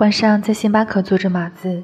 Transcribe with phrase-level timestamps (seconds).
[0.00, 1.80] 晚上在星巴克坐着码字，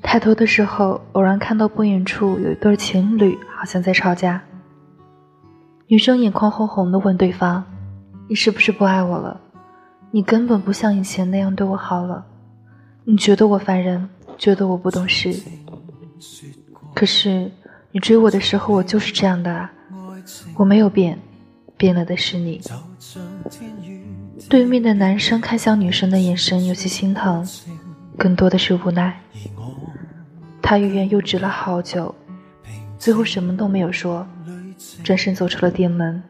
[0.00, 4.42] 抬头的时候，偶然看到不远处有一对情侣，好像在吵架。
[5.86, 7.62] 女生眼眶红红的问对方
[8.28, 9.38] ：“你是不是不爱我了？
[10.10, 12.24] 你根本不像以前那样对我好了。
[13.04, 14.08] 你觉得我烦人，
[14.38, 15.38] 觉得我不懂事。
[16.94, 17.50] 可是
[17.92, 19.70] 你追我的时候，我就是这样的啊，
[20.56, 21.18] 我没有变，
[21.76, 22.58] 变了的是你。”
[24.48, 27.46] 对面的男生看向女生的眼神有些心疼，
[28.16, 29.20] 更多的是无奈。
[30.60, 32.14] 他欲言又止了好久，
[32.98, 34.26] 最后什么都没有说。
[35.02, 36.22] 转身走出了店门，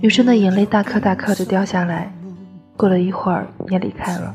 [0.00, 2.12] 女生的眼泪大颗大颗的掉下来，
[2.76, 4.34] 过了一会儿也离开了。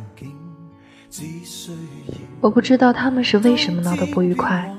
[2.41, 4.73] 我不知道他们是为什么闹得不愉快，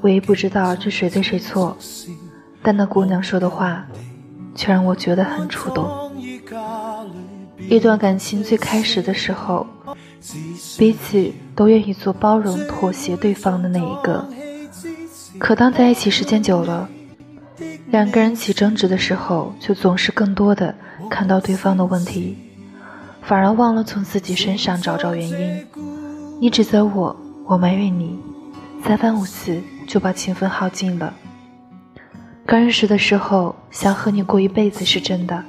[0.00, 1.76] 我也不知道这谁对谁错，
[2.62, 3.86] 但那姑娘说的话，
[4.54, 6.05] 却让我觉得很触动。
[7.68, 9.66] 一段感情最开始的时候，
[10.78, 14.24] 彼此都愿意做包容、妥协对方的那一个，
[15.38, 16.88] 可当在一起时间久了，
[17.88, 20.74] 两个人起争执的时候，就总是更多的
[21.10, 22.36] 看到对方的问题，
[23.22, 25.66] 反而忘了从自己身上找找原因。
[26.40, 28.16] 你指责我，我埋怨你，
[28.84, 31.12] 三番五次就把情分耗尽了。
[32.46, 35.42] 刚认识的时候想和你过一辈子是真的，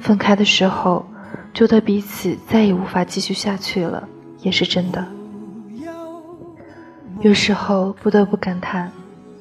[0.00, 1.06] 分开的时候
[1.54, 4.08] 觉得彼此再也无法继续下去了
[4.40, 5.06] 也是真的。
[7.20, 8.90] 有时候不得不感叹，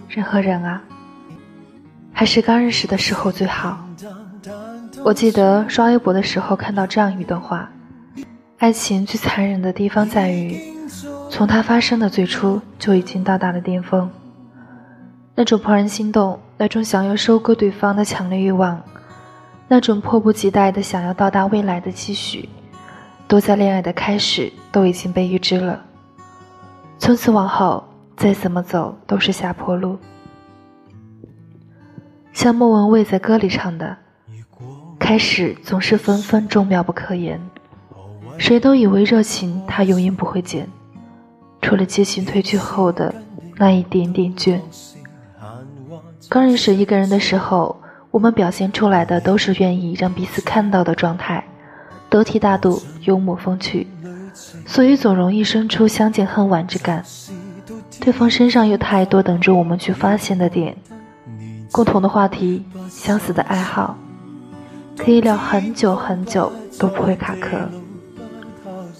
[0.07, 0.81] 人和人啊。
[2.13, 3.83] 还是刚认识的时候最好。
[5.03, 7.71] 我记得刷微博的时候看到这样一段话：
[8.57, 10.59] 爱情最残忍的地方在于，
[11.29, 14.07] 从它发生的最初就已经到达了巅峰。
[15.33, 18.79] 那种怦然心动，那种想要收割对方的强烈欲望，
[19.71, 22.49] 那种迫不及待的想要到达未来的期许，
[23.25, 25.81] 都在恋爱的开始都已经被预知了。
[26.99, 27.81] 从此往后，
[28.17, 29.97] 再怎么走都是下坡路。
[32.33, 33.95] 像莫文蔚在歌里唱的
[34.99, 37.39] ：“开始总是分分钟妙不可言，
[38.37, 40.67] 谁都以为热情它永远不会减，
[41.61, 43.15] 除了激情褪去后的
[43.55, 44.59] 那一点点倦。
[46.27, 47.79] 刚认识一个人的时候，
[48.11, 51.43] 我们表现出来的都是愿意让彼此看到的状态，
[52.09, 53.87] 得体大度、幽默风趣，
[54.65, 57.03] 所以总容易生出相见恨晚之感。
[57.99, 60.75] 对方身上有太多等着我们去发现的点。”
[61.71, 63.95] 共同的话题，相似的爱好，
[64.97, 67.57] 可以聊很久很久都不会卡壳。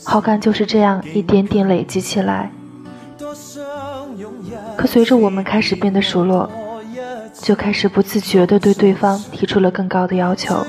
[0.06, 2.50] 好感就是这样一点点累积起来。
[4.78, 6.50] 可随着我们开始变得熟络，
[7.34, 10.66] 就开始不自觉地对对方提出了更高的要求。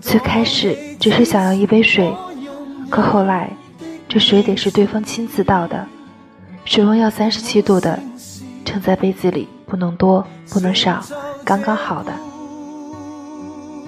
[0.00, 2.12] 最开始只是想要一杯水，
[2.90, 3.50] 可后来，
[4.08, 5.86] 这水得是对方亲自倒的，
[6.64, 7.98] 水温要三十七度的，
[8.64, 9.48] 盛在杯子里。
[9.70, 11.04] 不能多，不能少，
[11.44, 12.10] 刚刚好的。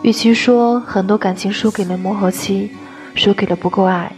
[0.03, 2.71] 与其说很多感情输给了磨合期，
[3.15, 4.13] 输给了不够爱，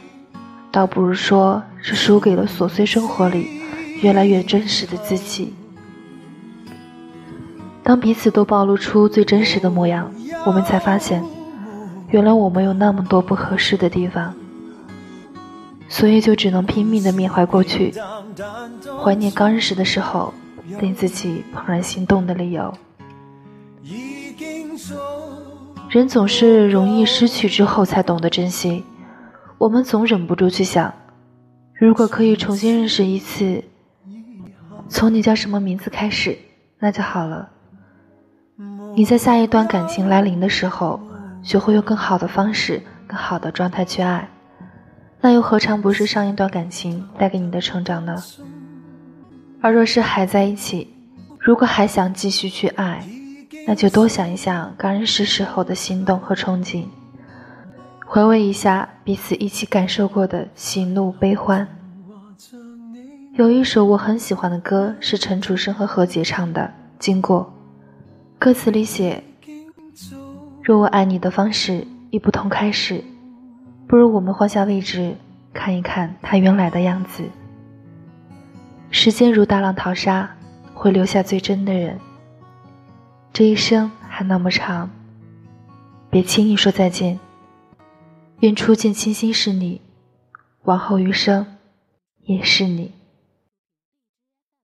[0.73, 3.47] 倒不如说是输给了琐碎生活里
[4.01, 5.55] 越来越真实的自己。
[7.83, 10.13] 当彼此都暴露出最真实的模样，
[10.47, 11.23] 我们才发现，
[12.11, 14.35] 原来我们有那么多不合适的地方，
[15.89, 17.93] 所以就只能拼命的缅怀过去，
[19.03, 20.33] 怀念刚认识的时候。
[20.81, 22.73] 令自己怦然心动的理由。
[25.91, 28.83] 人总是容易失去之后才懂得珍惜。
[29.59, 30.95] 我们总忍不住去想，
[31.75, 33.63] 如果可以重新认识一次，
[34.89, 36.39] 从你叫什么名字开始，
[36.79, 37.51] 那就好了。
[38.95, 41.01] 你在下一段感情来临的时候，
[41.43, 44.29] 学会用更好的方式、更好的状态去爱，
[45.21, 48.15] 那又何尝不是上一段感情带给你的成长呢？
[49.63, 50.93] 而若是还在一起，
[51.39, 53.03] 如果还想继续去爱，
[53.67, 56.85] 那就多想一想刚认识时候的心动和憧憬，
[58.05, 61.67] 回味一下彼此一起感受过的喜怒悲欢。
[63.37, 66.61] 有一首我很喜欢的歌，是陈楚生和何洁唱的
[66.99, 67.51] 《经过》，
[68.43, 69.23] 歌词里写：
[70.65, 73.05] 若我爱你的方式已不同开始，
[73.87, 75.15] 不如我们换下位置，
[75.55, 77.23] 看一看他原来的样子。
[78.91, 80.29] 时间如大浪淘沙，
[80.75, 81.97] 会留下最真的人。
[83.33, 84.91] 这一生还那么长，
[86.11, 87.21] 别轻易说再见。
[88.41, 89.81] 愿初见倾心是你，
[90.65, 91.47] 往后余生
[92.25, 92.91] 也是你。